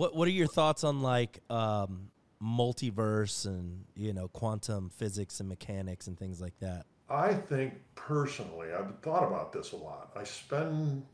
[0.00, 2.08] What What are your thoughts on like um,
[2.42, 6.86] multiverse and you know quantum physics and mechanics and things like that?
[7.10, 10.10] I think personally, I've thought about this a lot.
[10.16, 11.04] I spend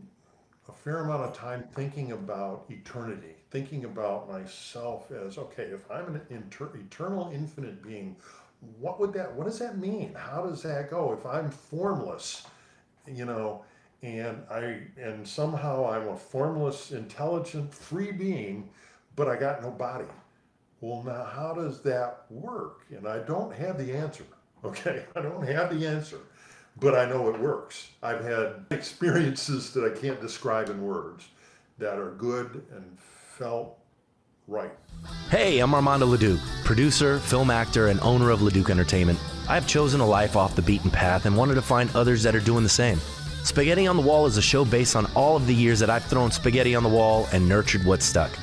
[0.68, 6.14] a fair amount of time thinking about eternity, thinking about myself as okay, if I'm
[6.14, 8.14] an inter- eternal, infinite being,
[8.78, 9.34] what would that?
[9.34, 10.14] What does that mean?
[10.14, 11.12] How does that go?
[11.12, 12.46] If I'm formless,
[13.04, 13.64] you know,
[14.02, 18.68] and I and somehow I'm a formless, intelligent, free being,
[19.14, 20.06] but I got no body.
[20.80, 22.84] Well, now how does that work?
[22.90, 24.24] And I don't have the answer.
[24.64, 26.16] Okay, I don't have the answer,
[26.80, 27.90] but I know it works.
[28.02, 31.28] I've had experiences that I can't describe in words
[31.78, 33.78] that are good and felt
[34.48, 34.72] right.
[35.30, 39.20] Hey, I'm Armando Leduc, producer, film actor, and owner of Leduc Entertainment.
[39.48, 42.40] I've chosen a life off the beaten path and wanted to find others that are
[42.40, 42.98] doing the same.
[43.46, 46.04] Spaghetti on the Wall is a show based on all of the years that I've
[46.04, 48.36] thrown spaghetti on the wall and nurtured what stuck.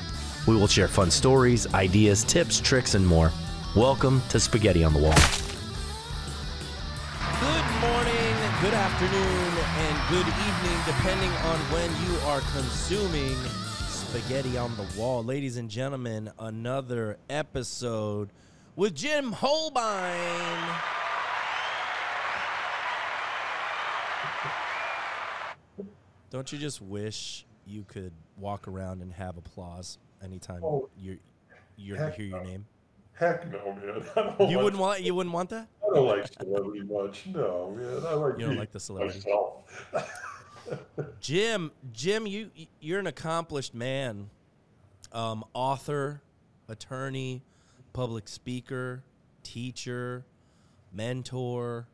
[0.46, 3.30] We will share fun stories, ideas, tips, tricks, and more.
[3.76, 5.12] Welcome to Spaghetti on the Wall.
[7.38, 13.36] Good morning, good afternoon, and good evening, depending on when you are consuming
[13.86, 15.22] Spaghetti on the Wall.
[15.22, 18.30] Ladies and gentlemen, another episode
[18.74, 20.93] with Jim Holbein.
[26.34, 31.16] Don't you just wish you could walk around and have applause anytime oh, you
[31.76, 32.66] you hear your name?
[33.12, 34.34] Heck no, man.
[34.50, 35.68] you wouldn't want you wouldn't want that?
[35.80, 37.26] I don't like celebrity much.
[37.26, 38.04] No, man.
[38.04, 39.22] I like you don't like the celebrity.
[41.20, 44.28] Jim, Jim, you you're an accomplished man,
[45.12, 46.20] um, author,
[46.68, 47.42] attorney,
[47.92, 49.04] public speaker,
[49.44, 50.24] teacher,
[50.92, 51.86] mentor.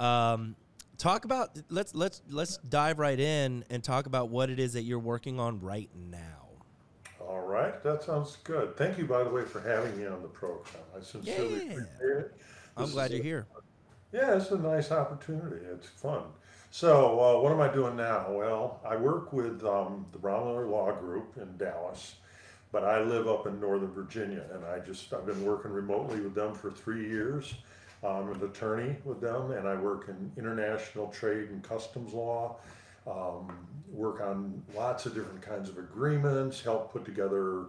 [0.00, 0.56] Um,
[0.98, 4.82] talk about let's let's let's dive right in and talk about what it is that
[4.82, 6.48] you're working on right now.
[7.20, 8.76] All right, that sounds good.
[8.76, 10.84] Thank you, by the way, for having me on the program.
[10.96, 11.72] I sincerely yeah.
[11.72, 12.34] appreciate it.
[12.76, 13.46] I'm glad you're a, here.
[14.12, 15.64] Yeah, it's a nice opportunity.
[15.72, 16.24] It's fun.
[16.70, 18.26] So, uh, what am I doing now?
[18.30, 22.16] Well, I work with um, the Brown Miller Law Group in Dallas,
[22.72, 26.34] but I live up in Northern Virginia, and I just I've been working remotely with
[26.34, 27.54] them for three years.
[28.04, 32.56] I'm an attorney with them, and I work in international trade and customs law.
[33.06, 33.52] Um,
[33.90, 37.66] work on lots of different kinds of agreements, help put together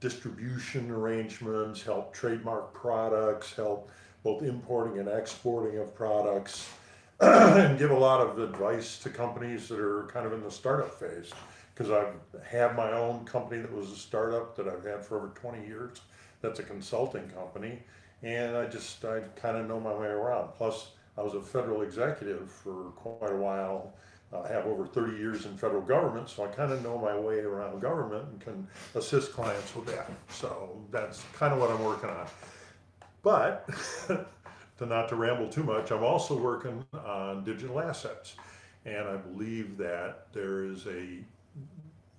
[0.00, 3.90] distribution arrangements, help trademark products, help
[4.22, 6.68] both importing and exporting of products,
[7.20, 10.98] and give a lot of advice to companies that are kind of in the startup
[10.98, 11.32] phase.
[11.74, 15.28] Because I've had my own company that was a startup that I've had for over
[15.28, 16.00] 20 years.
[16.42, 17.80] That's a consulting company
[18.22, 20.50] and I just I kind of know my way around.
[20.56, 23.92] Plus, I was a federal executive for quite a while.
[24.32, 27.38] I have over 30 years in federal government, so I kind of know my way
[27.40, 30.10] around government and can assist clients with that.
[30.28, 32.26] So that's kind of what I'm working on.
[33.22, 33.68] But
[34.78, 38.36] to not to ramble too much, I'm also working on digital assets,
[38.84, 41.24] and I believe that there is a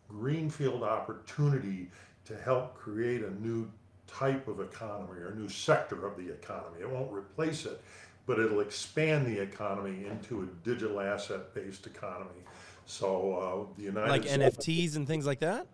[0.07, 1.91] greenfield opportunity
[2.25, 3.69] to help create a new
[4.09, 6.81] type of economy or a new sector of the economy.
[6.81, 7.81] It won't replace it,
[8.25, 12.41] but it'll expand the economy into a digital asset based economy.
[12.85, 15.67] So uh, the United like States, NFTs and things like that.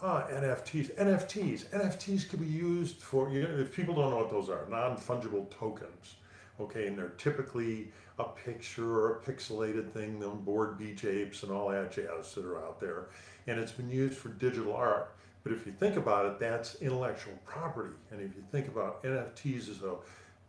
[0.00, 4.30] Uh, NFTs, NFTs, NFTs can be used for you know, if people don't know what
[4.30, 6.16] those are, non fungible tokens.
[6.60, 11.50] Okay, and they're typically a picture or a pixelated thing on board beach apes and
[11.50, 13.06] all that jazz that are out there,
[13.46, 15.13] and it's been used for digital art.
[15.44, 17.94] But if you think about it, that's intellectual property.
[18.10, 19.96] And if you think about NFTs as a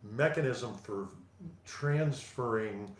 [0.02, 1.08] mechanism for
[1.66, 2.90] transferring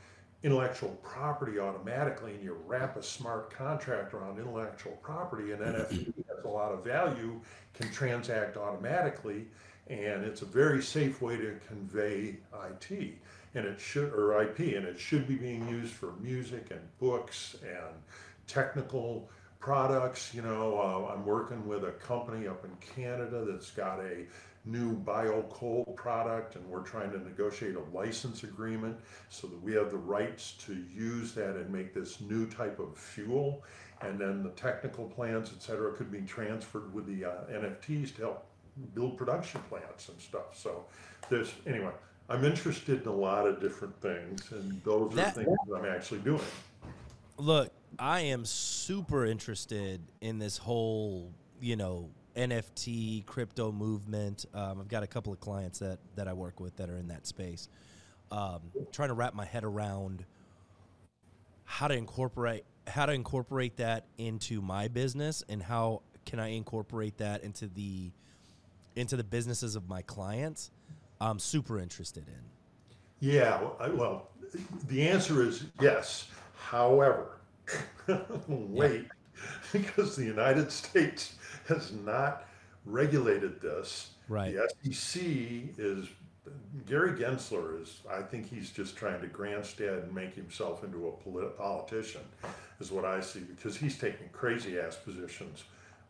[0.43, 6.45] intellectual property automatically and you wrap a smart contract around intellectual property and NFT has
[6.45, 7.41] a lot of value,
[7.73, 9.47] can transact automatically,
[9.89, 12.37] and it's a very safe way to convey
[12.71, 13.19] IT
[13.55, 17.57] and it should or IP and it should be being used for music and books
[17.63, 17.95] and
[18.47, 19.29] technical
[19.67, 20.33] products.
[20.33, 24.25] You know, uh, I'm working with a company up in Canada that's got a
[24.65, 28.97] new bio coal product, and we're trying to negotiate a license agreement
[29.29, 32.97] so that we have the rights to use that and make this new type of
[32.97, 33.65] fuel.
[34.03, 38.23] And then the technical plans, et cetera, could be transferred with the uh, NFTs to
[38.23, 38.47] help
[38.95, 40.57] build production plants and stuff.
[40.57, 40.85] So
[41.29, 41.93] there's, anyway,
[42.29, 45.87] I'm interested in a lot of different things, and those are that, things that I'm
[45.87, 46.41] actually doing.
[47.39, 54.45] Look, I am super interested in this whole, you know, NFT crypto movement.
[54.55, 57.09] Um, I've got a couple of clients that that I work with that are in
[57.09, 57.69] that space.
[58.31, 58.61] Um,
[58.93, 60.25] trying to wrap my head around
[61.65, 67.19] how to incorporate how to incorporate that into my business and how can I incorporate
[67.19, 68.11] that into the
[68.95, 70.71] into the businesses of my clients?
[71.21, 72.41] I'm super interested in.
[73.21, 73.61] Yeah,
[73.95, 74.29] well,
[74.89, 76.29] the answer is yes.
[76.57, 77.36] However,
[78.49, 79.07] wait,
[79.73, 81.35] because the United States
[81.69, 82.47] has not
[82.85, 84.11] regulated this.
[84.29, 84.55] Right.
[84.55, 85.23] The SEC
[85.79, 86.09] is
[86.87, 88.01] Gary Gensler is.
[88.11, 92.23] I think he's just trying to grandstand and make himself into a polit- politician,
[92.81, 95.65] is what I see, because he's taking crazy ass positions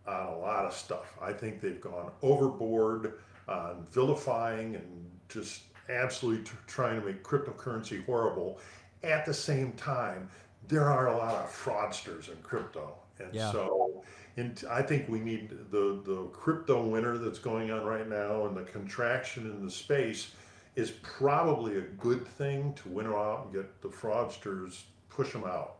[0.07, 1.17] on a lot of stuff.
[1.21, 3.15] I think they've gone overboard
[3.49, 8.59] on vilifying and just absolutely t- trying to make cryptocurrency horrible.
[9.03, 10.29] At the same time,
[10.69, 13.53] there are a lot of fraudsters in crypto, and Yeah.
[13.53, 14.03] so
[14.39, 18.57] and I think we need the the crypto winter that's going on right now, and
[18.57, 20.33] the contraction in the space
[20.75, 25.77] is probably a good thing to winnow out and get the fraudsters, push them out,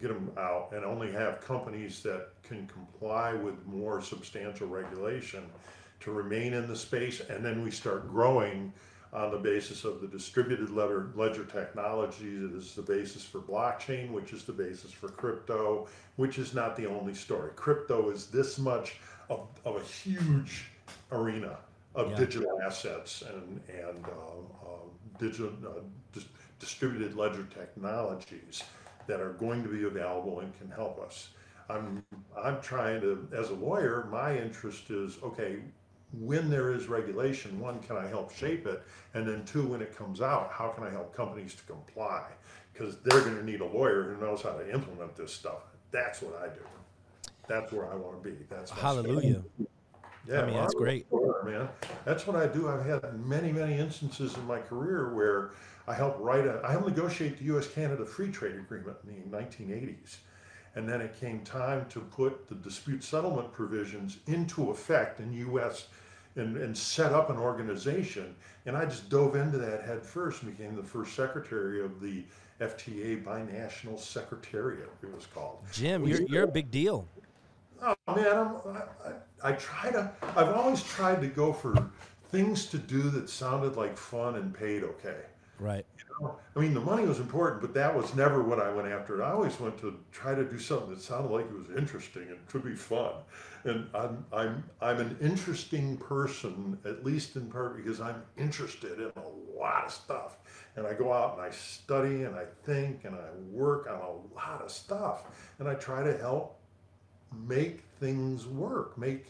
[0.00, 5.42] get them out, and only have companies that can comply with more substantial regulation
[5.98, 8.72] to remain in the space, and then we start growing
[9.16, 14.10] on the basis of the distributed ledger, ledger technology that is the basis for blockchain,
[14.12, 17.50] which is the basis for crypto, which is not the only story.
[17.56, 18.98] Crypto is this much
[19.30, 20.66] of, of a huge
[21.10, 21.56] arena
[21.94, 22.16] of Yeah.
[22.18, 25.80] digital assets and, and uh, uh, digital uh,
[26.12, 26.26] dis-
[26.60, 28.62] distributed ledger technologies
[29.06, 31.30] that are going to be available and can help us.
[31.70, 32.04] I'm,
[32.36, 35.56] I'm trying to, as a lawyer, my interest is, okay,
[36.12, 38.82] when there is regulation, one, can I help shape it?
[39.14, 42.24] And then two, when it comes out, how can I help companies to comply?
[42.72, 45.62] Because they're gonna need a lawyer who knows how to implement this stuff.
[45.90, 46.60] That's what I do.
[47.48, 48.34] That's where I wanna be.
[48.48, 49.42] That's Hallelujah.
[50.28, 51.06] yeah, I mean, that's great.
[51.10, 51.68] lawyer, man.
[52.04, 52.68] That's what I do.
[52.68, 55.52] I've had many, many instances in my career where
[55.88, 60.16] I helped write a, I helped negotiate the U.S.-Canada Free Trade Agreement in the 1980s,
[60.76, 65.88] and then it came time to put the dispute settlement provisions into effect in U.S.
[66.36, 68.36] and, and set up an organization.
[68.66, 72.24] And I just dove into that head first and became the first secretary of the
[72.60, 74.90] FTA Binational Secretariat.
[75.02, 75.58] It was called.
[75.72, 77.08] Jim, you're you're a big deal.
[77.82, 80.10] Oh man, I'm, I, I, I try to.
[80.36, 81.90] I've always tried to go for
[82.30, 85.20] things to do that sounded like fun and paid okay.
[85.58, 85.86] Right.
[85.98, 88.88] You know, I mean, the money was important, but that was never what I went
[88.88, 89.22] after.
[89.22, 92.46] I always went to try to do something that sounded like it was interesting and
[92.48, 93.14] could be fun.
[93.64, 99.12] And I'm I'm I'm an interesting person, at least in part because I'm interested in
[99.16, 100.38] a lot of stuff.
[100.76, 104.34] And I go out and I study and I think and I work on a
[104.34, 105.24] lot of stuff.
[105.58, 106.58] And I try to help
[107.46, 109.26] make things work make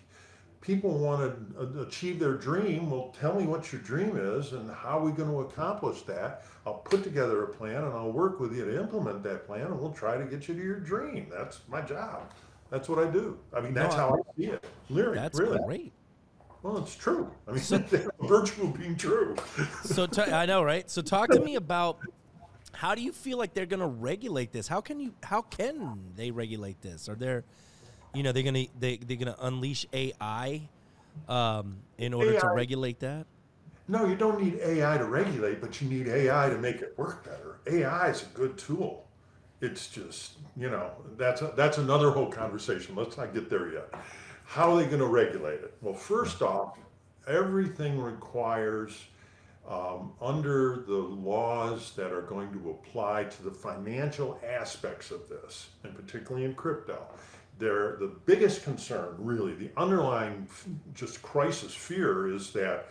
[0.66, 4.98] people want to achieve their dream well tell me what your dream is and how
[4.98, 8.54] are we going to accomplish that i'll put together a plan and i'll work with
[8.54, 11.60] you to implement that plan and we'll try to get you to your dream that's
[11.68, 12.20] my job
[12.68, 15.58] that's what i do i mean that's No, how i see it Lyric, That's really
[15.64, 15.92] great.
[16.64, 19.36] well it's true i mean the virtue being true
[19.84, 20.90] So t- I know, right?
[20.90, 22.00] So talk to me about
[22.72, 24.66] how do you feel like they're going to regulate this?
[24.66, 25.14] How can you?
[25.22, 27.08] How can they regulate this?
[27.08, 27.44] Are there,
[28.14, 30.68] you know, they're going to they they're to unleash AI
[31.28, 33.26] um, in order to regulate that?
[33.88, 37.24] No, you don't need AI to regulate, but you need AI to make it work
[37.24, 37.58] better.
[37.66, 39.06] AI is a good tool.
[39.60, 42.96] It's just, you know, that's a, that's another whole conversation.
[42.96, 43.88] Let's not get there yet.
[44.44, 45.74] How are they going to regulate it?
[45.80, 46.78] Well, first off,
[47.26, 49.04] everything requires
[49.68, 55.68] um, under the laws that are going to apply to the financial aspects of this,
[55.84, 57.04] and particularly in crypto,
[57.58, 60.46] they're, the biggest concern, really, the underlying
[60.94, 62.86] just crisis fear is that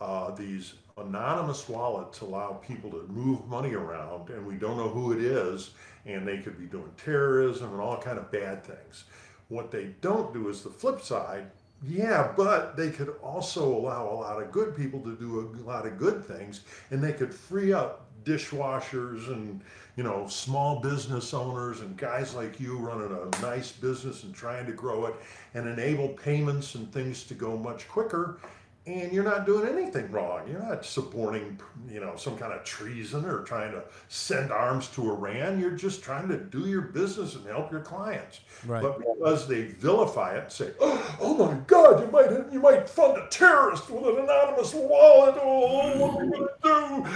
[0.00, 5.12] uh, these anonymous wallets allow people to move money around, and we don't know who
[5.12, 5.70] it is,
[6.06, 9.04] and they could be doing terrorism and all kind of bad things.
[9.48, 11.50] What they don't do is the flip side.
[11.86, 15.86] Yeah, but they could also allow a lot of good people to do a lot
[15.86, 19.62] of good things, and they could free up dishwashers and
[19.98, 24.64] you know small business owners and guys like you running a nice business and trying
[24.64, 25.14] to grow it
[25.54, 28.38] and enable payments and things to go much quicker
[28.86, 31.58] and you're not doing anything wrong you're not supporting
[31.90, 36.00] you know some kind of treason or trying to send arms to iran you're just
[36.00, 38.82] trying to do your business and help your clients Right.
[38.82, 43.16] but because they vilify it, say, "Oh, oh my God, you might you might fund
[43.16, 45.36] a terrorist with an anonymous wallet.
[45.40, 47.10] Oh, what are we gonna do?"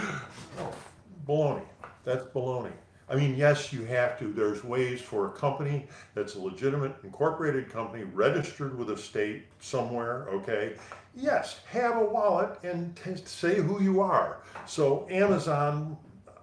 [0.61, 0.73] Oh,
[1.27, 1.65] baloney.
[2.05, 2.73] That's baloney.
[3.09, 4.33] I mean, yes, you have to.
[4.33, 10.29] There's ways for a company that's a legitimate incorporated company registered with a state somewhere.
[10.31, 10.77] Okay,
[11.15, 14.39] yes, have a wallet and say who you are.
[14.67, 15.99] So Amazon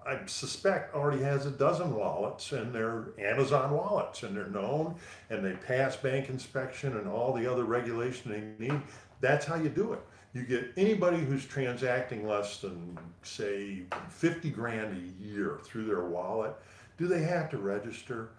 [0.10, 4.96] I suspect already has a dozen wallets and they're Amazon wallets and they're known
[5.30, 8.82] and they pass bank inspection and all the other regulation they need.
[9.22, 10.00] That's how you do it.
[10.34, 16.54] You get anybody who's transacting less than, say, 50 grand a year through their wallet.
[16.98, 18.30] Do they have to register?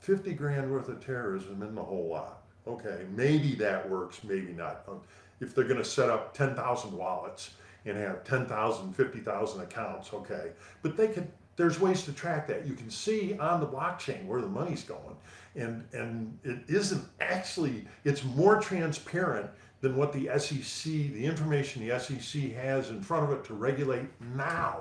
[0.00, 2.42] 50 grand worth of terrorism in the whole lot.
[2.66, 4.82] Okay, maybe that works, maybe not.
[4.88, 5.00] Um,
[5.40, 7.50] if they're going to set up 10,000 wallets
[7.84, 10.52] and have 10,000, 50,000 accounts, okay.
[10.82, 11.26] But they could,
[11.56, 12.66] there's ways to track that.
[12.66, 15.16] You can see on the blockchain where the money's going.
[15.56, 21.98] And, and it isn't actually, it's more transparent than what the SEC, the information the
[21.98, 24.80] SEC has in front of it to regulate now.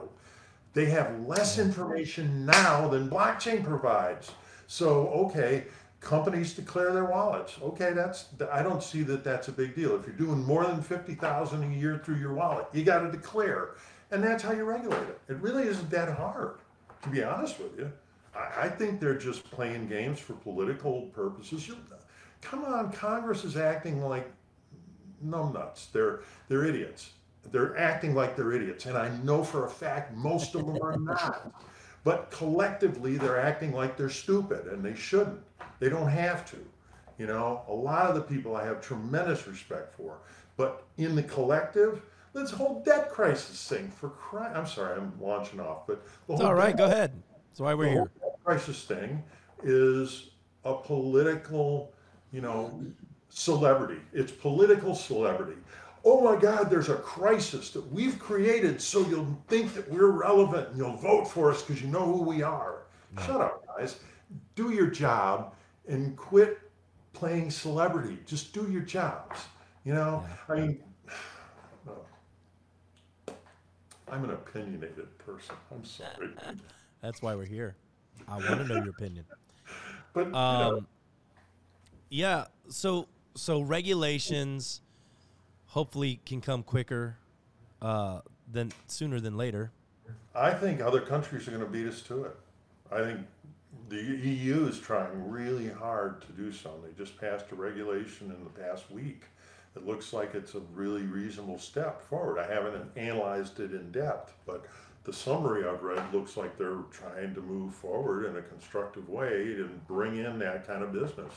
[0.74, 1.70] They have less mm-hmm.
[1.70, 4.32] information now than blockchain provides.
[4.68, 5.66] So, okay,
[6.00, 7.56] companies declare their wallets.
[7.62, 9.96] Okay, that's I don't see that that's a big deal.
[9.96, 13.72] If you're doing more than 50,000 a year through your wallet, you got to declare.
[14.12, 15.20] And that's how you regulate it.
[15.28, 16.56] It really isn't that hard,
[17.04, 17.92] to be honest with you.
[18.36, 21.68] I, I think they're just playing games for political purposes.
[21.68, 21.78] You,
[22.42, 24.32] come on, Congress is acting like
[25.26, 25.92] numbnuts.
[25.92, 27.12] They're they're idiots.
[27.52, 30.98] They're acting like they're idiots, and I know for a fact most of them are
[31.00, 31.52] not.
[32.04, 35.40] But collectively, they're acting like they're stupid, and they shouldn't.
[35.80, 36.58] They don't have to.
[37.18, 40.20] You know, a lot of the people I have tremendous respect for,
[40.56, 42.02] but in the collective,
[42.34, 44.56] this whole debt crisis thing for crying.
[44.56, 46.76] I'm sorry, I'm launching off, but the whole all right.
[46.76, 47.22] Go ahead.
[47.50, 48.12] That's why we're here.
[48.44, 49.24] crisis thing
[49.64, 50.30] is
[50.64, 51.94] a political,
[52.32, 52.82] you know,
[53.30, 54.02] celebrity.
[54.14, 55.60] It's political celebrity.
[56.06, 60.70] Oh my God, there's a crisis that we've created so you'll think that we're relevant
[60.70, 62.84] and you'll vote for us because you know who we are.
[63.26, 63.98] Shut up, guys.
[64.56, 65.54] Do your job
[65.88, 66.60] and quit
[67.14, 68.20] playing celebrity.
[68.26, 69.40] Just do your jobs.
[69.84, 70.84] You know, I mean,
[74.12, 75.56] I'm an opinionated person.
[75.72, 76.30] I'm sorry.
[77.02, 77.76] That's why we're here.
[78.28, 79.26] I want to know your opinion.
[80.12, 80.88] But um,
[82.10, 82.46] yeah.
[82.68, 84.82] So so regulations
[85.68, 87.18] hopefully can come quicker
[87.82, 88.22] uh,
[88.52, 89.72] than sooner than later.
[90.36, 92.36] I think other countries are going to beat us to it.
[92.92, 93.20] I think
[93.90, 96.74] the EU is trying really hard to do so.
[96.84, 99.24] They just passed a regulation in the past week.
[99.76, 102.40] It looks like it's a really reasonable step forward.
[102.40, 104.66] I haven't analyzed it in depth, but
[105.04, 109.54] the summary I've read looks like they're trying to move forward in a constructive way
[109.56, 111.34] and bring in that kind of business.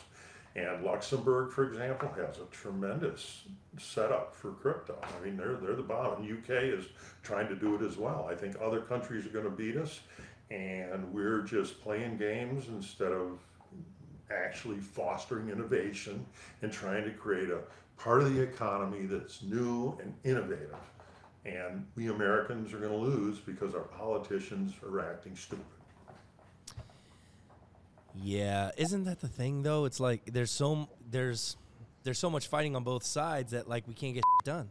[0.55, 3.43] And Luxembourg, for example, has a tremendous
[3.79, 4.99] setup for crypto.
[5.03, 5.83] I mean, they're they're the.
[6.19, 6.87] And UK is
[7.23, 8.29] trying to do it as well.
[8.31, 10.01] I think other countries are going to beat us,
[10.51, 13.39] and we're just playing games instead of
[14.31, 16.25] actually fostering innovation
[16.61, 17.61] and trying to create a
[17.99, 20.75] part of the economy that's new and innovative.
[21.45, 25.65] And we Americans are going to lose because our politicians are acting stupid.
[28.15, 29.85] Yeah, isn't that the thing though?
[29.85, 31.57] It's like there's so there's
[32.05, 34.71] there's so much fighting on both sides that like we can't get done.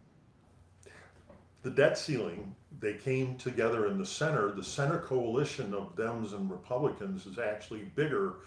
[1.64, 4.52] The debt ceiling, they came together in the center.
[4.52, 8.38] The center coalition of Dems and Republicans is actually bigger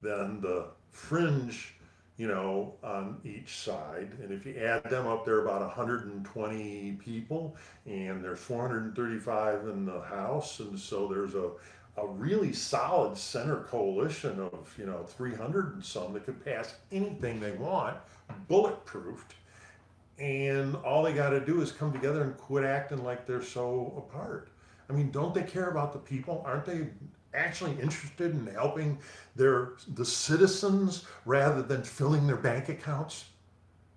[0.00, 1.74] than the fringe,
[2.16, 4.16] you know, on each side.
[4.22, 10.00] And if you add them up, they're about 120 people, and there's 435 in the
[10.00, 11.50] House, and so there's a
[11.98, 17.40] a really solid center coalition of you know 300 and some that could pass anything
[17.40, 17.96] they want,
[18.50, 19.34] bulletproofed,
[20.18, 23.94] and all they got to do is come together and quit acting like they're so
[23.96, 24.48] apart.
[24.88, 26.42] I mean, don't they care about the people?
[26.46, 26.88] Aren't they
[27.34, 28.98] actually interested in helping
[29.34, 33.26] their the citizens rather than filling their bank accounts?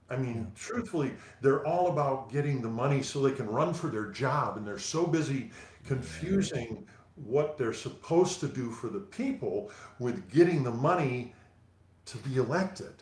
[0.10, 4.08] I mean, truthfully, they're all about getting the money so they can run for their
[4.08, 5.52] job, and they're so busy
[5.86, 6.86] confusing
[7.26, 11.34] what they're supposed to do for the people with getting the money
[12.06, 12.94] to be elected.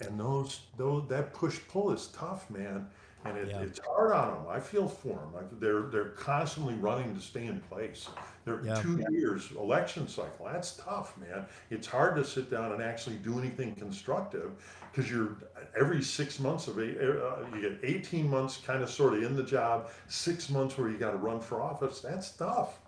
[0.00, 2.86] And those, those that push pull is tough, man.
[3.24, 3.60] And it, yeah.
[3.60, 4.44] it's hard on them.
[4.48, 5.34] I feel for them.
[5.34, 8.08] Like they're they're constantly running to stay in place.
[8.44, 8.80] They're yeah.
[8.80, 10.48] two years election cycle.
[10.52, 11.46] That's tough, man.
[11.70, 14.52] It's hard to sit down and actually do anything constructive
[14.92, 15.36] because you're
[15.78, 19.36] every six months of eight, uh, you get 18 months kind of sort of in
[19.36, 22.00] the job, six months where you got to run for office.
[22.00, 22.78] That's tough.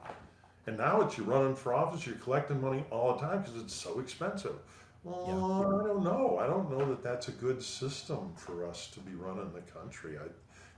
[0.69, 3.73] And now it's you're running for office, you're collecting money all the time because it's
[3.73, 4.57] so expensive.
[5.03, 5.35] Well, yeah.
[5.35, 6.39] I don't know.
[6.39, 10.19] I don't know that that's a good system for us to be running the country.
[10.19, 10.29] I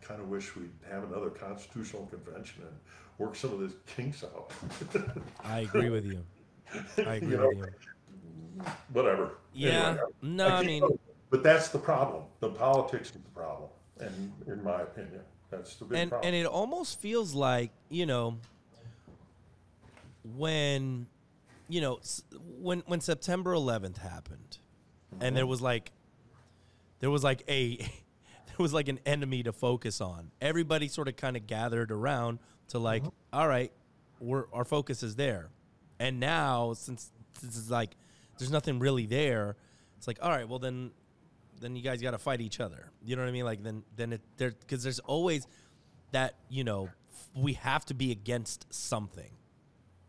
[0.06, 2.76] kind of wish we'd have another constitutional convention and
[3.18, 4.52] work some of the kinks out.
[5.42, 6.25] I agree with you.
[6.99, 8.64] I agree you know, with you.
[8.92, 9.38] Whatever.
[9.52, 9.88] Yeah.
[9.88, 10.85] Anyway, no, I, I mean,
[11.30, 12.23] but that's the problem.
[12.38, 16.28] The politics is the problem, and in my opinion, that's the big and, problem.
[16.28, 18.38] And it almost feels like you know
[20.24, 21.06] when
[21.68, 22.00] you know
[22.58, 24.58] when when September 11th happened,
[25.20, 25.50] and there mm-hmm.
[25.50, 25.92] was like
[27.00, 27.76] there was like a
[28.46, 30.30] there was like an enemy to focus on.
[30.40, 33.10] Everybody sort of kind of gathered around to like, mm-hmm.
[33.32, 33.72] all right,
[34.20, 35.50] we're our focus is there,
[35.98, 37.10] and now since
[37.40, 37.96] this is like
[38.38, 39.56] there's nothing really there,
[39.96, 40.90] it's like all right, well then
[41.60, 42.90] then you guys got to fight each other.
[43.04, 43.44] You know what I mean?
[43.44, 45.46] Like then then it there because there's always
[46.12, 49.30] that you know f- we have to be against something,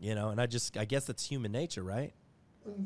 [0.02, 0.30] you know.
[0.30, 2.14] And I just I guess that's human nature, right?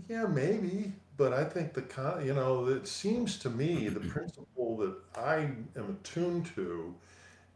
[0.07, 4.77] Yeah, maybe, but I think the con, you know, it seems to me the principle
[4.77, 5.35] that I
[5.75, 6.93] am attuned to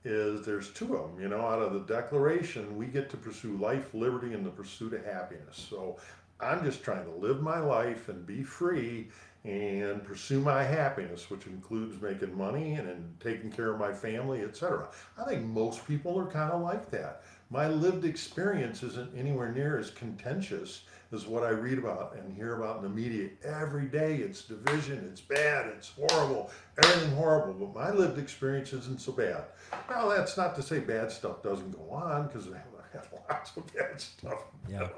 [0.03, 1.21] is there's two of them.
[1.21, 4.93] You know, out of the Declaration, we get to pursue life, liberty, and the pursuit
[4.93, 5.67] of happiness.
[5.69, 5.97] So
[6.39, 9.09] I'm just trying to live my life and be free
[9.45, 14.41] and pursue my happiness, which includes making money and, and taking care of my family,
[14.41, 14.89] etc.
[15.17, 17.23] I think most people are kind of like that.
[17.51, 22.61] My lived experience isn't anywhere near as contentious as what I read about and hear
[22.61, 24.17] about in the media every day.
[24.17, 27.65] It's division, it's bad, it's horrible, everything horrible.
[27.65, 29.45] But my lived experience isn't so bad.
[29.89, 32.57] Now, that's not to say bad stuff doesn't go on because I
[32.93, 34.43] have lots of bad stuff.
[34.69, 34.87] Yeah.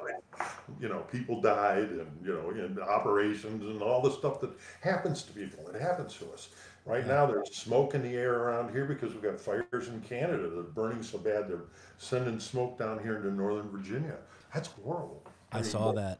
[0.80, 5.22] You know, people died and, you know, in operations and all the stuff that happens
[5.24, 5.68] to people.
[5.68, 6.50] It happens to us.
[6.86, 10.50] Right now, there's smoke in the air around here because we've got fires in Canada.
[10.50, 11.66] They're burning so bad, they're
[11.98, 14.16] sending smoke down here into northern Virginia.
[14.54, 15.24] That's horrible.
[15.52, 16.20] I mean, saw that.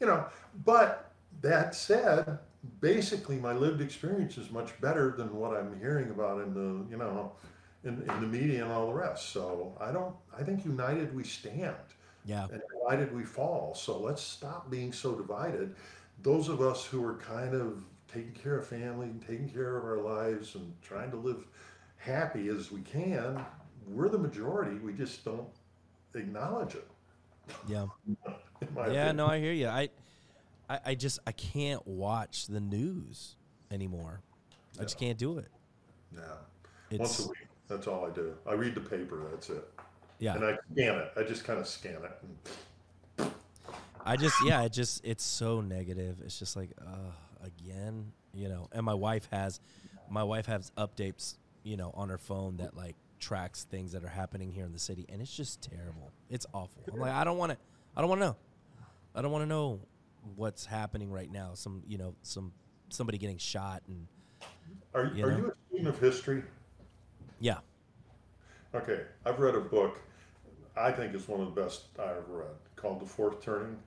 [0.00, 0.26] you know
[0.64, 2.38] but that said
[2.80, 6.96] basically my lived experience is much better than what i'm hearing about in the you
[6.96, 7.32] know
[7.84, 11.22] in, in the media and all the rest so i don't i think united we
[11.24, 11.74] stand
[12.24, 12.46] Yeah.
[12.52, 15.74] and divided we fall so let's stop being so divided
[16.22, 17.82] those of us who are kind of
[18.16, 21.46] taking care of family and taking care of our lives and trying to live
[21.98, 23.44] happy as we can
[23.88, 25.48] we're the majority we just don't
[26.14, 26.88] acknowledge it
[27.68, 27.86] Yeah.
[28.06, 28.16] in
[28.74, 29.16] my Yeah, opinion.
[29.16, 29.68] no, I hear you.
[29.68, 29.88] I,
[30.68, 33.36] I, I just I can't watch the news
[33.70, 34.20] anymore.
[34.78, 35.48] I just can't do it.
[36.14, 36.20] yeah
[36.90, 37.48] It's Once a week.
[37.68, 38.34] That's all I do.
[38.48, 39.22] I read the paper.
[39.30, 39.68] That's it.
[40.20, 40.34] yeah.
[40.36, 41.12] And I scan it.
[41.16, 42.18] I just kind of scan it.
[43.18, 43.30] And,
[44.04, 46.20] I just yeah, it just it's so negative.
[46.24, 47.10] It's just like uh
[47.42, 48.68] again, you know.
[48.72, 49.60] And my wife has
[50.10, 54.08] my wife has updates, you know, on her phone that like tracks things that are
[54.08, 56.12] happening here in the city and it's just terrible.
[56.30, 56.82] It's awful.
[56.92, 57.58] I'm like I don't want to
[57.96, 58.36] I don't want to know.
[59.14, 59.80] I don't want to know
[60.34, 61.52] what's happening right now.
[61.54, 62.52] Some, you know, some
[62.90, 64.06] somebody getting shot and
[64.94, 65.36] are You are know?
[65.38, 66.42] you a student of history?
[67.40, 67.58] yeah.
[68.74, 69.02] Okay.
[69.24, 69.98] I've read a book.
[70.76, 72.46] I think is one of the best I ever read
[72.76, 73.78] called The Fourth Turning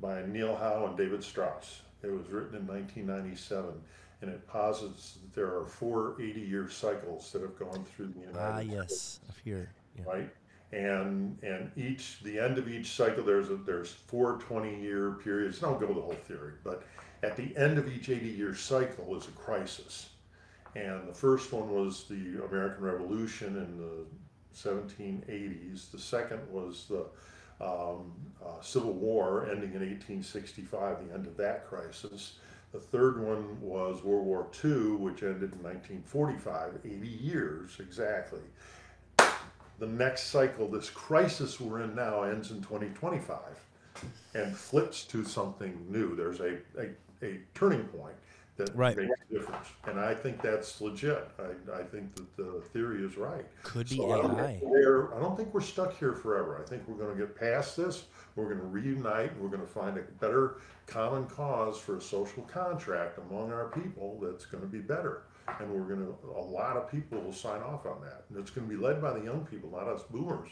[0.00, 1.82] by Neil Howe and David Strauss.
[2.06, 3.70] It was written in 1997
[4.22, 8.20] and it posits that there are four 80 year cycles that have gone through the
[8.20, 8.72] United Ah, States.
[8.72, 9.20] yes.
[9.28, 9.70] Up here.
[9.98, 10.04] Yeah.
[10.06, 10.30] right?
[10.72, 15.62] And and each the end of each cycle there's a, there's four 20 year periods.
[15.62, 16.82] I don't go the whole theory, but
[17.22, 20.10] at the end of each 80 year cycle is a crisis.
[20.74, 24.04] And the first one was the American Revolution in the
[24.54, 25.90] 1780s.
[25.90, 27.06] The second was the
[27.60, 28.12] um,
[28.44, 32.34] uh, Civil War ending in 1865, the end of that crisis.
[32.72, 38.40] The third one was World War II, which ended in 1945, 80 years exactly
[39.78, 43.38] the next cycle, this crisis we're in now, ends in 2025
[44.34, 46.14] and flips to something new.
[46.14, 46.90] There's a, a,
[47.22, 48.14] a turning point
[48.56, 48.96] that Right.
[48.96, 49.68] makes a difference.
[49.86, 51.28] And I think that's legit.
[51.38, 53.44] I, I think that the theory is right.
[53.62, 54.46] Could be So I don't, AI.
[54.58, 56.62] think we're, I don't think we're stuck here forever.
[56.64, 58.04] I think we're going to get past this.
[58.34, 59.32] We're going to reunite.
[59.32, 63.68] And we're going to find a better common cause for a social contract among our
[63.68, 65.24] people that's going to be better.
[65.60, 68.24] And we're going to, a lot of people will sign off on that.
[68.30, 70.48] And it's going to be led by the young people, not us boomers.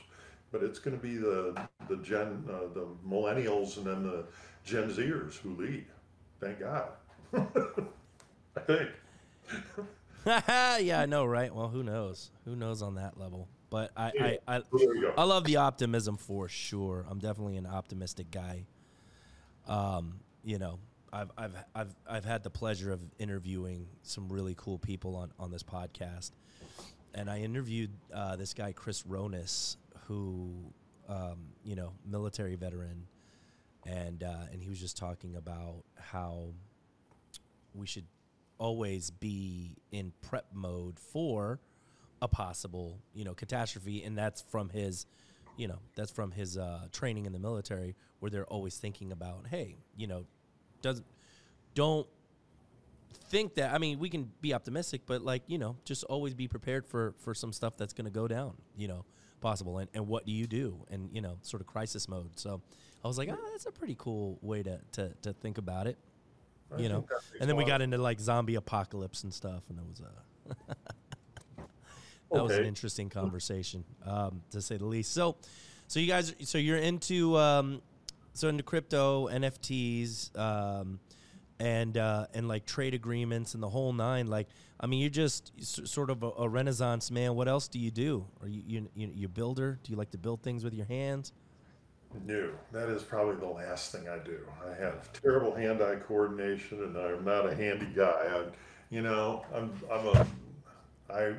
[0.52, 4.24] But it's going to be the, the Gen, uh, the millennials and then the
[4.64, 5.86] Gen Zers who lead.
[6.40, 6.90] Thank God.
[8.56, 8.88] I think.
[10.86, 11.54] yeah, I know, right?
[11.54, 12.30] Well, who knows?
[12.44, 13.48] Who knows on that level?
[13.70, 15.14] But I, I, I, So there you go.
[15.18, 17.04] I love the optimism for sure.
[17.10, 18.66] I'm definitely an optimistic guy.
[19.66, 20.78] Um, you know,
[21.12, 25.50] I've, I've, I've, I've had the pleasure of interviewing some really cool people on, on
[25.50, 26.32] this podcast,
[27.14, 30.72] and I interviewed uh, this guy Chris Ronis, who,
[31.08, 33.06] um, you know, military veteran,
[33.86, 36.48] and uh, and he was just talking about how
[37.74, 38.06] we should
[38.58, 41.60] always be in prep mode for
[42.22, 45.06] a possible, you know, catastrophe, and that's from his,
[45.56, 49.46] you know, that's from his uh, training in the military, where they're always thinking about,
[49.50, 50.24] hey, you know,
[50.80, 51.02] does
[51.74, 52.06] don't
[53.28, 53.74] think that.
[53.74, 57.14] I mean, we can be optimistic, but like, you know, just always be prepared for
[57.18, 59.04] for some stuff that's going to go down, you know,
[59.40, 59.78] possible.
[59.78, 60.86] And, and what do you do?
[60.90, 62.38] And, you know, sort of crisis mode.
[62.38, 62.62] So
[63.04, 65.98] I was like, oh, that's a pretty cool way to, to, to think about it.
[66.76, 69.32] I you know, think that makes and then we got into like zombie apocalypse and
[69.32, 69.62] stuff.
[69.68, 70.74] And it was a,
[72.32, 75.12] that was an interesting conversation, um, to say the least.
[75.12, 75.36] So,
[75.86, 77.82] so you guys, so you're into, um,
[78.32, 80.98] so into crypto, NFTs, um,
[81.60, 84.26] and uh, and like trade agreements and the whole nine.
[84.26, 84.48] Like,
[84.80, 85.52] I mean, you're just
[85.86, 87.34] sort of a, a renaissance man.
[87.34, 88.26] What else do you do?
[88.42, 89.78] Are you you you you a builder?
[89.82, 91.32] Do you like to build things with your hands?
[92.26, 94.38] No, that is probably the last thing I do.
[94.64, 98.22] I have terrible hand-eye coordination, and I'm not a handy guy.
[98.30, 98.44] I,
[98.90, 100.26] you know, I'm I'm a
[101.10, 101.34] I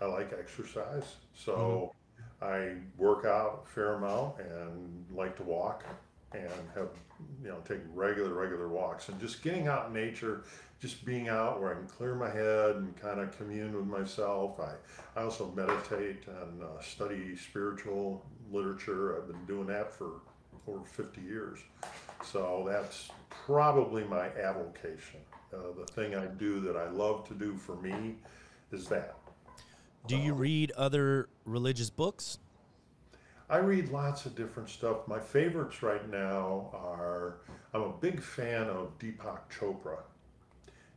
[0.00, 1.92] I like exercise, so
[2.42, 2.44] mm-hmm.
[2.44, 5.84] I work out a fair amount and like to walk
[6.34, 6.88] and have
[7.42, 10.44] you know take regular regular walks and just getting out in nature,
[10.80, 14.60] just being out where I can clear my head and kind of commune with myself.
[14.60, 14.74] I
[15.18, 19.16] I also meditate and uh, study spiritual literature.
[19.16, 20.20] I've been doing that for
[20.66, 21.58] over 50 years.
[22.24, 25.20] So that's probably my avocation.
[25.52, 28.16] Uh, the thing I do that I love to do for me
[28.72, 29.16] is that.
[30.06, 32.38] Do you read other religious books?
[33.48, 35.06] I read lots of different stuff.
[35.06, 37.36] My favorites right now are
[37.74, 39.98] I'm a big fan of Deepak Chopra.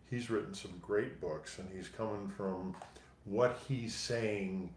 [0.09, 2.73] He's written some great books, and he's coming from
[3.25, 4.73] what he's saying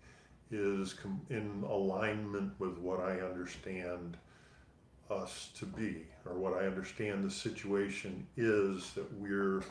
[0.51, 0.97] is
[1.29, 4.17] in alignment with what I understand
[5.09, 9.63] us to be, or what I understand the situation is that we're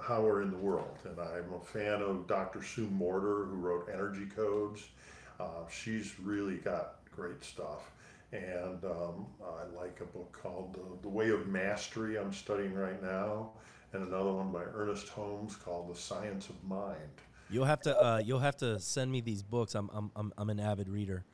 [0.00, 0.98] how we're in the world.
[1.04, 2.62] And I'm a fan of Dr.
[2.62, 4.82] Sue Morter, who wrote Energy Codes.
[5.38, 7.92] Uh, she's really got great stuff.
[8.32, 13.02] And um, I like a book called uh, The Way of Mastery, I'm studying right
[13.02, 13.50] now,
[13.92, 16.96] and another one by Ernest Holmes called The Science of Mind.
[17.50, 19.74] You'll have to uh, you'll have to send me these books.
[19.74, 21.24] I'm I'm I'm, I'm an avid reader.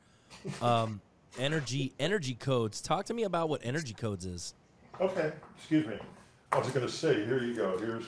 [0.61, 0.99] Um,
[1.39, 2.81] energy energy codes.
[2.81, 4.55] Talk to me about what energy codes is.
[4.99, 5.97] Okay, excuse me.
[6.51, 7.77] I was going to say, here you go.
[7.77, 8.05] Here's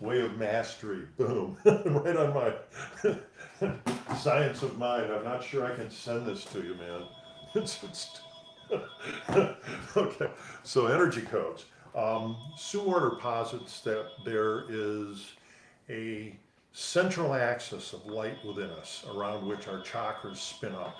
[0.00, 1.06] Way of Mastery.
[1.16, 1.56] Boom.
[1.64, 2.54] right on my
[4.16, 5.12] Science of Mind.
[5.12, 7.02] I'm not sure I can send this to you, man.
[7.56, 8.20] It's, it's
[9.96, 10.26] okay.
[10.64, 11.66] So, energy codes.
[11.94, 15.34] Um, Sue Morter posits that there is
[15.88, 16.36] a
[16.72, 20.96] central axis of light within us around which our chakras spin up.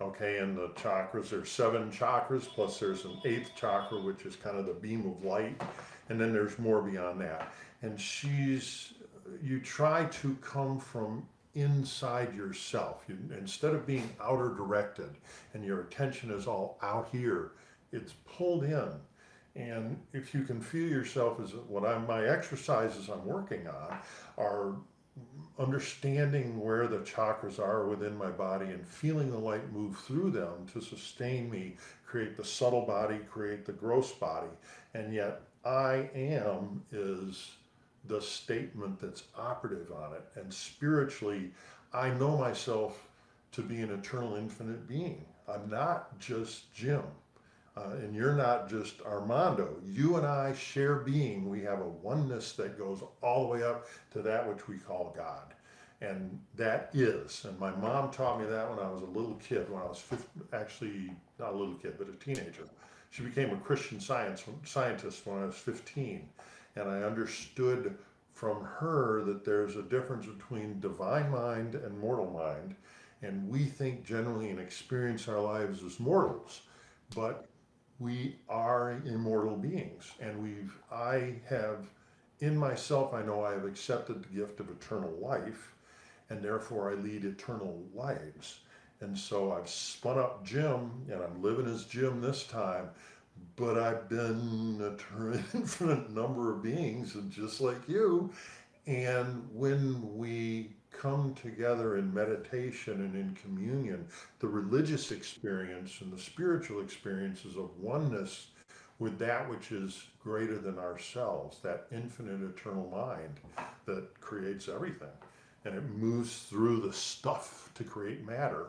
[0.00, 4.56] Okay, and the chakras, there's seven chakras, plus there's an eighth chakra, which is kind
[4.56, 5.60] of the beam of light,
[6.08, 7.52] and then there's more beyond that.
[7.82, 8.94] And she's,
[9.42, 13.02] you try to come from inside yourself.
[13.08, 15.10] You, instead of being outer directed
[15.54, 17.52] and your attention is all out here,
[17.92, 18.90] it's pulled in.
[19.56, 23.98] And if you can feel yourself as what I'm, my exercises I'm working on
[24.38, 24.74] are
[25.58, 30.66] understanding where the chakras are within my body and feeling the light move through them
[30.72, 34.48] to sustain me, create the subtle body, create the gross body.
[34.94, 37.50] And yet, I am is
[38.04, 40.24] the statement that's operative on it.
[40.36, 41.50] And spiritually,
[41.92, 43.08] I know myself
[43.52, 45.24] to be an eternal, infinite being.
[45.48, 47.02] I'm not just Jim.
[47.76, 49.76] Uh, and you're not just Armando.
[49.84, 51.48] You and I share being.
[51.48, 55.14] We have a oneness that goes all the way up to that which we call
[55.16, 55.54] God.
[56.00, 59.70] And that is, and my mom taught me that when I was a little kid,
[59.70, 62.64] when I was 15, actually not a little kid, but a teenager.
[63.10, 66.26] She became a Christian science scientist when I was 15.
[66.80, 67.96] And I understood
[68.32, 72.74] from her that there's a difference between divine mind and mortal mind.
[73.22, 76.62] And we think generally and experience our lives as mortals.
[77.14, 77.50] But
[78.00, 81.86] we are immortal beings and we've i have
[82.40, 85.74] in myself i know i have accepted the gift of eternal life
[86.30, 88.60] and therefore i lead eternal lives
[89.00, 92.88] and so i've spun up jim and i'm living as jim this time
[93.60, 98.32] but i've been an infinite number of beings and just like you
[98.86, 104.06] and when we come together in meditation and in communion,
[104.40, 108.48] the religious experience and the spiritual experiences of oneness
[108.98, 113.40] with that which is greater than ourselves, that infinite eternal mind
[113.86, 115.08] that creates everything.
[115.64, 118.66] And it moves through the stuff to create matter,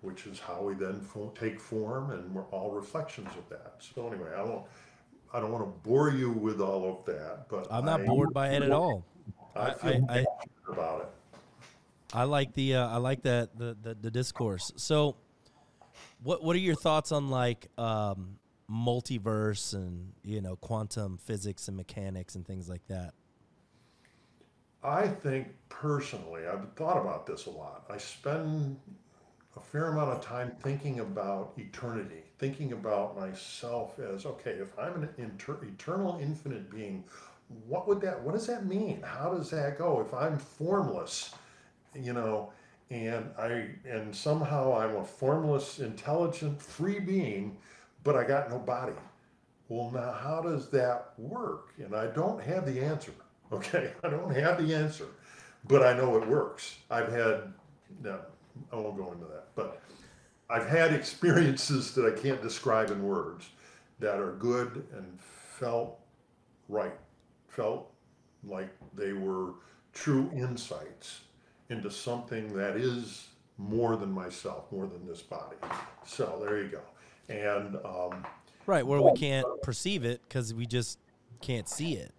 [0.00, 3.74] which is how we then fo- take form, and we're all reflections of that.
[3.80, 4.64] So anyway, I don't,
[5.32, 8.32] I don't want to bore you with all of that, but I'm not I- bored
[8.32, 9.04] by it at all.
[9.56, 10.26] I I- I-
[10.70, 11.08] about it.
[12.14, 14.72] I like the uh, I like that the, the the discourse.
[14.76, 15.16] So,
[16.22, 18.38] what what are your thoughts on like um,
[18.70, 23.12] multiverse and you know quantum physics and mechanics and things like that?
[24.82, 27.84] I think personally, I've thought about this a lot.
[27.90, 28.78] I spend
[29.58, 35.02] a fair amount of time thinking about eternity, thinking about myself as okay, if I'm
[35.02, 37.04] an inter- eternal, infinite being,
[37.66, 38.20] what would that?
[38.22, 39.02] What does that mean?
[39.02, 40.00] How does that go?
[40.00, 41.34] If I'm formless,
[41.94, 42.52] you know,
[42.90, 47.56] and I and somehow I'm a formless, intelligent, free being,
[48.04, 48.92] but I got no body.
[49.68, 51.72] Well, now how does that work?
[51.78, 53.12] And I don't have the answer.
[53.50, 55.06] Okay, I don't have the answer,
[55.66, 56.76] but I know it works.
[56.90, 57.50] I've had
[58.04, 58.20] no,
[58.72, 59.80] I won't go into that, but
[60.50, 63.48] I've had experiences that I can't describe in words
[64.00, 65.98] that are good and felt
[66.68, 66.94] right,
[67.48, 67.92] felt
[68.44, 69.54] like they were
[69.92, 71.22] true insights
[71.70, 73.26] into something that is
[73.58, 75.56] more than myself, more than this body.
[76.06, 76.80] So there you go.
[77.28, 78.24] And um,
[78.66, 80.98] right where we can't perceive it because we just
[81.40, 82.12] can't see it.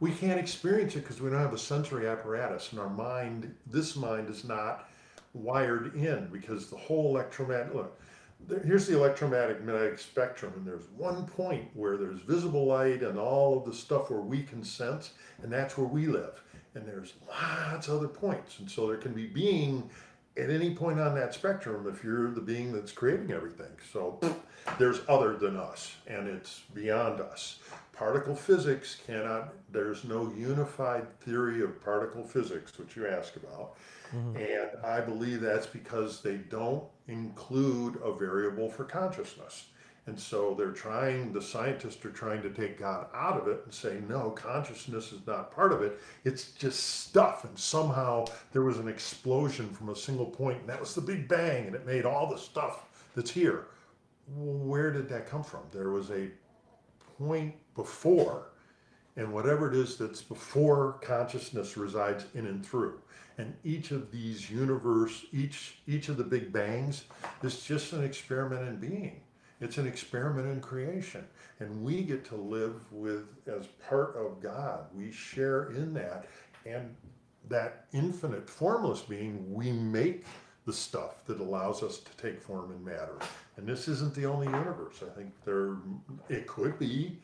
[0.00, 3.94] we can't experience it because we don't have a sensory apparatus, and our mind, this
[3.96, 4.88] mind, is not
[5.34, 8.00] wired in because the whole electromagnetic look.
[8.48, 13.58] There, here's the electromagnetic spectrum, and there's one point where there's visible light and all
[13.58, 16.42] of the stuff where we can sense, and that's where we live.
[16.74, 19.88] And there's lots of other points, and so there can be being
[20.36, 23.70] at any point on that spectrum if you're the being that's creating everything.
[23.92, 24.18] So
[24.78, 27.58] there's other than us, and it's beyond us.
[28.02, 33.76] Particle physics cannot, there's no unified theory of particle physics, which you ask about.
[34.12, 34.38] Mm-hmm.
[34.38, 39.66] And I believe that's because they don't include a variable for consciousness.
[40.06, 43.72] And so they're trying, the scientists are trying to take God out of it and
[43.72, 46.00] say, no, consciousness is not part of it.
[46.24, 47.44] It's just stuff.
[47.44, 51.28] And somehow there was an explosion from a single point, and that was the Big
[51.28, 52.84] Bang, and it made all the stuff
[53.14, 53.66] that's here.
[54.34, 55.60] Where did that come from?
[55.70, 56.30] There was a
[57.26, 58.48] point before,
[59.16, 63.00] and whatever it is that's before consciousness resides in and through.
[63.38, 67.04] And each of these universe, each each of the big bangs
[67.42, 69.20] is just an experiment in being.
[69.60, 71.24] It's an experiment in creation.
[71.60, 74.86] And we get to live with as part of God.
[74.92, 76.26] We share in that.
[76.66, 76.94] And
[77.48, 80.24] that infinite formless being, we make
[80.66, 83.16] the stuff that allows us to take form in matter.
[83.56, 85.02] And this isn't the only universe.
[85.02, 85.76] I think there
[86.28, 87.18] it could be.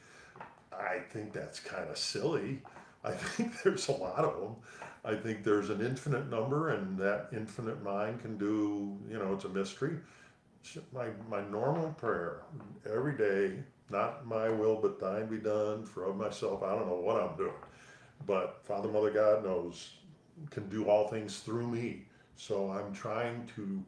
[0.72, 2.60] I think that's kind of silly.
[3.04, 4.56] I think there's a lot of them.
[5.04, 9.44] I think there's an infinite number, and that infinite mind can do, you know, it's
[9.44, 9.98] a mystery.
[10.92, 12.42] My, my normal prayer
[12.84, 16.96] every day, not my will, but thine be done, for of myself, I don't know
[16.96, 17.52] what I'm doing.
[18.26, 19.92] But Father, Mother, God knows,
[20.50, 22.04] can do all things through me.
[22.36, 23.82] So I'm trying to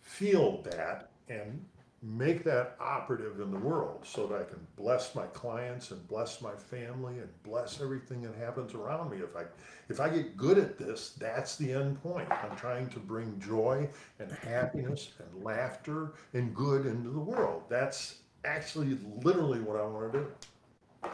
[0.00, 1.64] feel that and
[2.02, 6.40] make that operative in the world so that I can bless my clients and bless
[6.40, 9.18] my family and bless everything that happens around me.
[9.18, 9.44] If I
[9.90, 12.30] if I get good at this, that's the end point.
[12.30, 13.88] I'm trying to bring joy
[14.18, 17.64] and happiness and laughter and good into the world.
[17.68, 21.10] That's actually literally what I want to do.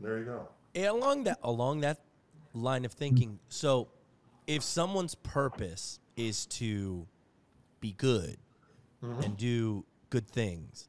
[0.00, 0.48] There you go.
[0.74, 1.98] And along that along that
[2.54, 3.88] line of thinking, so
[4.46, 7.08] if someone's purpose is to
[7.80, 8.36] be good
[9.02, 9.22] Mm-hmm.
[9.22, 10.88] and do good things,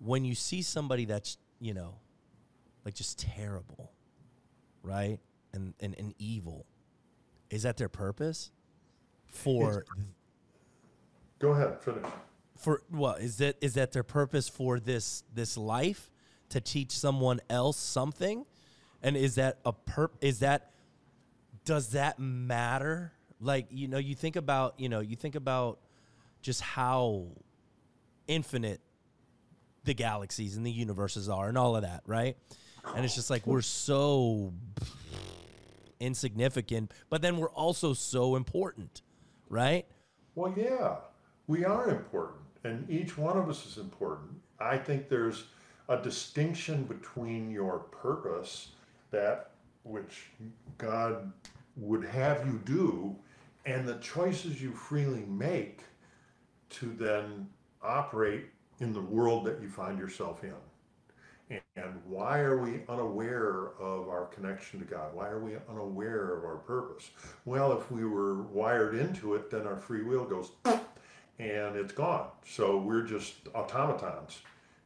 [0.00, 1.94] when you see somebody that's you know,
[2.84, 3.92] like just terrible,
[4.82, 5.18] right,
[5.52, 6.66] and and, and evil,
[7.50, 8.50] is that their purpose?
[9.26, 9.84] For
[11.38, 12.06] Go ahead, finish.
[12.56, 16.10] for well, is that is that their purpose for this this life?
[16.50, 18.44] To teach someone else something?
[19.02, 20.70] And is that a perp is that
[21.64, 23.12] does that matter?
[23.40, 25.80] Like you know you think about you know you think about
[26.44, 27.26] just how
[28.28, 28.80] infinite
[29.84, 32.36] the galaxies and the universes are and all of that right
[32.94, 34.52] and it's just like we're so
[36.00, 39.02] insignificant but then we're also so important
[39.48, 39.86] right
[40.34, 40.96] Well, yeah,
[41.46, 44.32] we are important, and each one of us is important.
[44.58, 45.44] I think there's
[45.88, 48.70] a distinction between your purpose,
[49.12, 49.50] that
[49.84, 50.26] which
[50.78, 51.30] God
[51.76, 53.14] would have you do,
[53.64, 55.82] and the choices you freely make
[56.80, 57.48] to then
[57.82, 58.46] operate
[58.80, 60.54] in the world that you find yourself in.
[61.76, 65.14] And why are we unaware of our connection to God?
[65.14, 67.10] Why are we unaware of our purpose?
[67.44, 70.52] Well, if we were wired into it, then our free will goes
[71.38, 72.28] and it's gone.
[72.46, 74.40] So we're just automatons.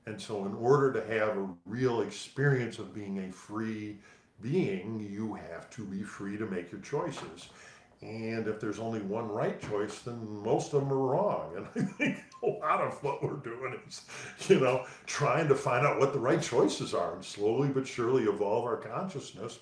[0.06, 3.98] And so, in order to have a real experience of being a free
[4.40, 7.50] being, you have to be free to make your choices.
[8.00, 11.66] And if there's only one right choice, then most of them are wrong.
[11.76, 14.02] And I think a lot of what we're doing is,
[14.48, 18.24] you know, trying to find out what the right choices are and slowly but surely
[18.24, 19.58] evolve our consciousness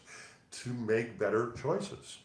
[0.51, 2.18] to make better choices.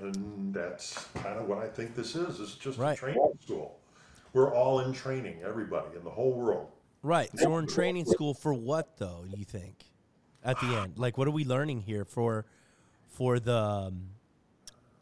[0.00, 2.38] And that's kind of what I think this is.
[2.38, 2.96] It's just Right.
[2.96, 3.80] a training school.
[4.32, 6.70] We're all in training, everybody in the whole world.
[7.02, 7.30] Right.
[7.38, 9.84] So we're in training school for what though, you think?
[10.44, 10.98] At the end.
[10.98, 12.44] Like what are we learning here for
[13.08, 14.10] for the um,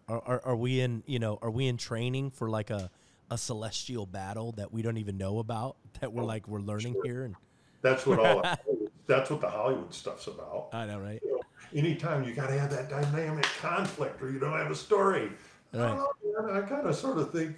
[0.08, 2.90] are, are are we in, you know, are we in training for like a
[3.30, 6.94] a celestial battle that we don't even know about that we're oh, like we're learning
[7.04, 7.36] here and
[7.82, 8.42] That's what all.
[9.06, 10.68] that's what the Hollywood stuff's about.
[10.72, 11.20] I know, right?
[11.22, 11.40] You know,
[11.74, 15.30] anytime you got to have that dynamic conflict, or you don't have a story.
[15.72, 16.08] I know.
[16.52, 17.56] I kind of sort of think,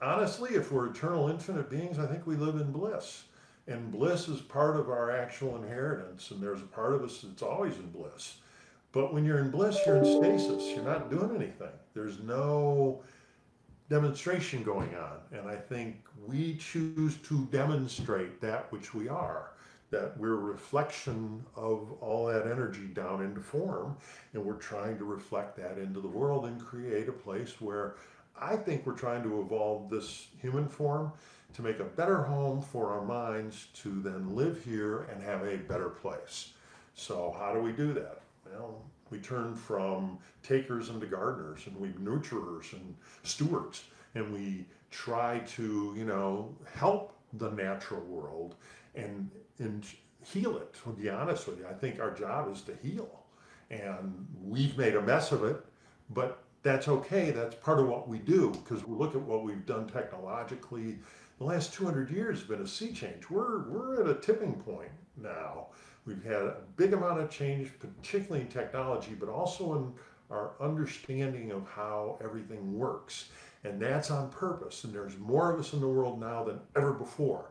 [0.00, 3.24] honestly, if we're eternal, infinite beings, I think we live in bliss,
[3.66, 6.30] and bliss is part of our actual inheritance.
[6.30, 8.36] And there's a part of us that's always in bliss.
[8.94, 10.70] But when you're in bliss, you're in stasis.
[10.72, 11.72] You're not doing anything.
[11.94, 13.02] There's no
[13.90, 15.18] demonstration going on.
[15.36, 19.50] And I think we choose to demonstrate that which we are,
[19.90, 23.96] that we're a reflection of all that energy down into form.
[24.32, 27.96] And we're trying to reflect that into the world and create a place where
[28.40, 31.10] I think we're trying to evolve this human form
[31.54, 35.56] to make a better home for our minds to then live here and have a
[35.56, 36.52] better place.
[36.94, 38.23] So, how do we do that?
[38.46, 45.40] Well, we turn from takers into gardeners and we nurturers and stewards and we try
[45.40, 48.54] to, you know, help the natural world
[48.94, 49.84] and, and
[50.24, 50.74] heal it.
[50.84, 53.24] To be honest with you, I think our job is to heal.
[53.70, 55.64] And we've made a mess of it,
[56.10, 57.30] but that's okay.
[57.30, 60.98] That's part of what we do because we look at what we've done technologically.
[61.38, 63.28] The last 200 years has been a sea change.
[63.28, 65.68] We're, we're at a tipping point now.
[66.06, 69.92] We've had a big amount of change, particularly in technology, but also in
[70.30, 73.28] our understanding of how everything works.
[73.64, 74.84] And that's on purpose.
[74.84, 77.46] And there's more of us in the world now than ever before.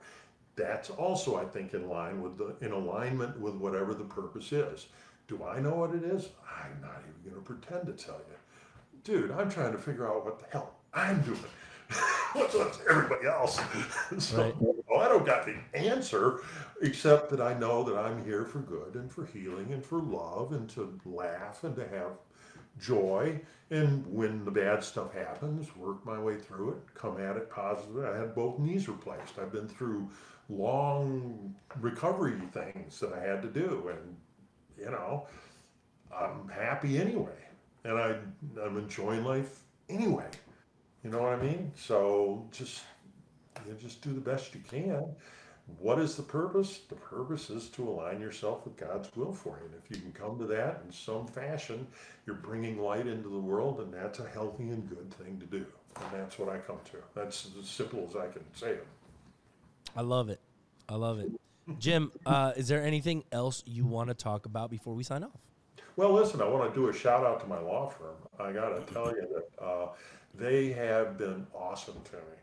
[0.55, 4.85] That's also, I think, in line with the in alignment with whatever the purpose is.
[5.27, 6.29] Do I know what it is?
[6.47, 8.35] I'm not even going to pretend to tell you.
[9.03, 11.39] Dude, I'm trying to figure out what the hell I'm doing.
[12.33, 13.59] What's up to everybody else?
[14.17, 14.55] so Right.
[14.59, 16.41] well, I don't got the answer,
[16.81, 20.51] except that I know that I'm here for good and for healing and for love
[20.53, 22.13] and to laugh and to have
[22.79, 23.39] joy.
[23.69, 28.05] And when the bad stuff happens, work my way through it, come at it positively.
[28.05, 29.39] I had both knees replaced.
[29.39, 30.09] I've been through
[30.49, 34.17] long recovery things that I had to do, and
[34.77, 35.27] you know,
[36.15, 37.37] I'm happy anyway,
[37.83, 38.17] and I
[38.63, 40.29] I'm enjoying life anyway.
[41.03, 41.71] You know what I mean?
[41.75, 42.81] So just
[43.67, 45.05] you just do the best you can.
[45.79, 46.81] What is the purpose?
[46.89, 49.65] The purpose is to align yourself with God's will for you.
[49.65, 51.87] And if you can come to that in some fashion,
[52.25, 55.65] you're bringing light into the world, and that's a healthy and good thing to do.
[55.95, 56.97] And that's what I come to.
[57.15, 58.87] That's as simple as I can say it.
[59.95, 60.39] I love it.
[60.89, 61.31] I love it.
[61.79, 65.39] Jim, uh, is there anything else you want to talk about before we sign off?
[65.95, 68.15] Well, listen, I want to do a shout out to my law firm.
[68.39, 69.87] I got to tell you that uh,
[70.33, 72.37] they have been awesome to me.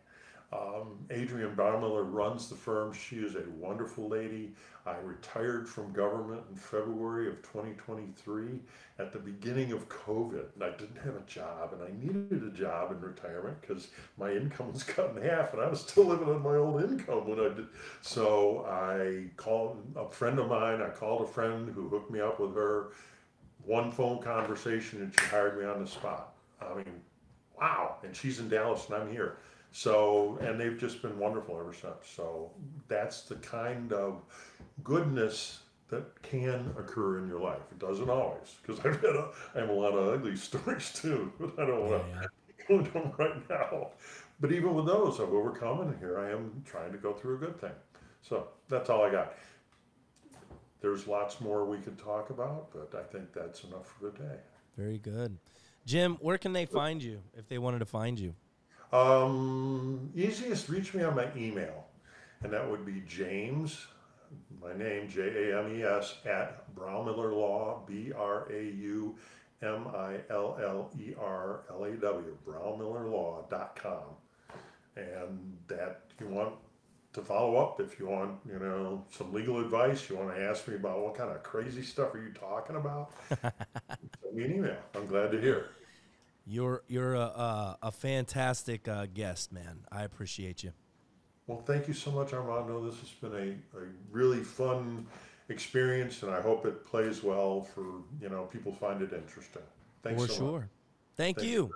[0.52, 2.92] Um, Adrienne Braumiller runs the firm.
[2.92, 4.52] She is a wonderful lady.
[4.84, 8.58] I retired from government in February of 2023
[8.98, 10.46] at the beginning of COVID.
[10.54, 14.32] And I didn't have a job, and I needed a job in retirement because my
[14.32, 17.38] income was cut in half, and I was still living on my old income when
[17.38, 17.66] I did.
[18.00, 20.82] So I called a friend of mine.
[20.82, 22.88] I called a friend who hooked me up with her.
[23.64, 26.32] One phone conversation, and she hired me on the spot.
[26.60, 27.02] I mean,
[27.60, 27.96] wow.
[28.02, 29.36] And she's in Dallas, and I'm here.
[29.72, 32.06] So, and they've just been wonderful ever since.
[32.14, 32.50] So,
[32.88, 34.22] that's the kind of
[34.82, 37.62] goodness that can occur in your life.
[37.70, 41.32] It doesn't always, because I've had a, I have a lot of ugly stories too,
[41.38, 42.28] but I don't want to
[42.68, 43.88] go into them right now.
[44.40, 47.38] But even with those, I've overcome, and here I am trying to go through a
[47.38, 47.72] good thing.
[48.22, 49.34] So, that's all I got.
[50.80, 54.38] There's lots more we could talk about, but I think that's enough for today.
[54.76, 55.36] Very good.
[55.84, 58.34] Jim, where can they find you if they wanted to find you?
[58.92, 61.86] Um, easiest reach me on my email,
[62.42, 63.86] and that would be James,
[64.60, 69.16] my name J A M E S at Braumiller Law B R A U
[69.62, 74.02] M I L L E R L A W BraumillerLaw.com,
[74.96, 76.54] and that you want
[77.12, 80.68] to follow up if you want you know some legal advice you want to ask
[80.68, 83.10] me about what kind of crazy stuff are you talking about
[83.42, 85.70] send me an email i'm glad to hear
[86.46, 89.86] You're you're a a, a fantastic uh, guest, man.
[89.92, 90.72] I appreciate you.
[91.46, 92.84] Well, thank you so much, Armando.
[92.84, 95.06] This has been a, a really fun
[95.48, 97.84] experience, and I hope it plays well for,
[98.20, 99.62] you know, people find it interesting.
[100.02, 100.60] Thanks For so sure.
[100.60, 100.68] much.
[101.16, 101.70] Thank, Thank you.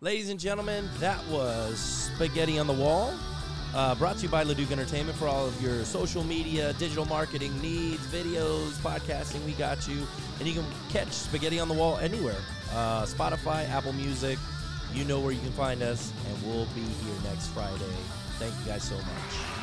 [0.00, 1.78] Ladies and gentlemen, that was
[2.14, 3.12] Spaghetti on the Wall.
[3.74, 7.56] Uh, brought to you by Leduc Entertainment for all of your social media, digital marketing
[7.62, 9.44] needs, videos, podcasting.
[9.44, 10.06] We got you.
[10.38, 12.36] And you can catch Spaghetti on the Wall anywhere
[12.72, 14.38] uh, Spotify, Apple Music.
[14.92, 16.12] You know where you can find us.
[16.28, 17.96] And we'll be here next Friday.
[18.38, 19.59] Thank you guys so much.